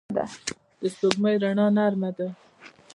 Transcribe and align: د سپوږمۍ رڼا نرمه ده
د 0.83 0.85
سپوږمۍ 0.93 1.35
رڼا 1.43 1.67
نرمه 1.77 2.09
ده 2.17 2.27